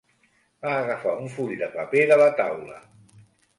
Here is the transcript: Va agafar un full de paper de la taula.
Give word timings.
Va 0.65 0.71
agafar 0.77 1.13
un 1.25 1.29
full 1.35 1.53
de 1.61 1.69
paper 1.77 2.03
de 2.15 2.19
la 2.25 2.33
taula. 2.43 2.83